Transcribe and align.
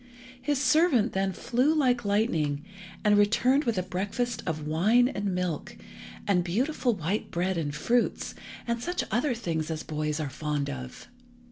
His 0.41 0.59
servant 0.59 1.13
then 1.13 1.31
flew 1.31 1.75
like 1.75 2.03
lightning, 2.03 2.65
and 3.03 3.15
returned 3.19 3.65
with 3.65 3.77
a 3.77 3.83
breakfast 3.83 4.41
of 4.47 4.65
wine 4.65 5.07
and 5.07 5.25
milk, 5.35 5.77
and 6.25 6.43
beautiful 6.43 6.95
white 6.95 7.29
bread 7.29 7.55
and 7.55 7.75
fruits, 7.75 8.33
and 8.65 8.81
such 8.81 9.03
other 9.11 9.35
things 9.35 9.69
as 9.69 9.83
boys 9.83 10.19
are 10.19 10.27
fond 10.31 10.71
of. 10.71 11.07